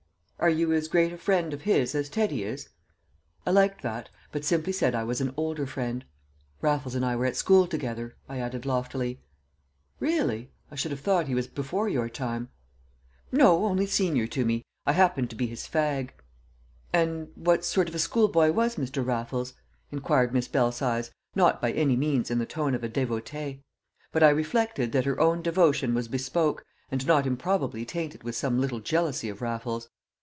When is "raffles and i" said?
6.61-7.15